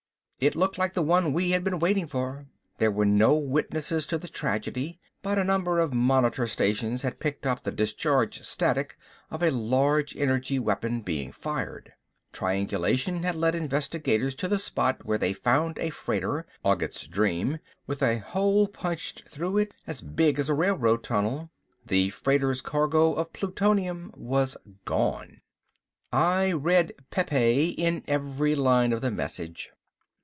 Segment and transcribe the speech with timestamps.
[0.41, 2.47] It looked like the one we had been waiting for.
[2.79, 7.45] There were no witnesses to the tragedy, but a number of monitor stations had picked
[7.45, 8.97] up the discharge static
[9.29, 11.93] of a large energy weapon being fired.
[12.33, 18.01] Triangulation had lead investigators to the spot where they found a freighter, Ogget's Dream, with
[18.01, 21.51] a hole punched through it as big as a railroad tunnel.
[21.85, 25.41] The freighter's cargo of plutonium was gone.
[26.11, 29.71] I read Pepe in every line of the message.